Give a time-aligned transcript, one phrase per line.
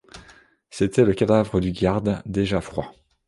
[0.71, 2.91] C’était le cadavre du garde, déjà froid.